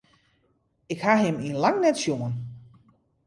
[0.93, 2.33] Ik haw him yn lang net sjoen.